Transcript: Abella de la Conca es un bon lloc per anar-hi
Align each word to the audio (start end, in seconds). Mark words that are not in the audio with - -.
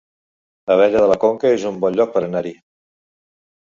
Abella 0.75 1.03
de 1.03 1.11
la 1.13 1.19
Conca 1.25 1.53
es 1.59 1.69
un 1.73 1.79
bon 1.87 2.01
lloc 2.01 2.19
per 2.19 2.27
anar-hi 2.33 2.59